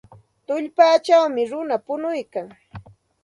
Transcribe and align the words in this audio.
Tullpawmi 0.45 1.43
runa 1.51 1.77
punuykan. 1.85 2.47